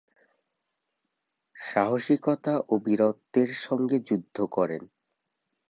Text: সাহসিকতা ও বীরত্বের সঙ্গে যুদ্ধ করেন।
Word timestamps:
সাহসিকতা 1.55 2.53
ও 2.67 2.73
বীরত্বের 2.85 3.49
সঙ্গে 3.65 3.97
যুদ্ধ 3.99 4.37
করেন। 4.51 4.83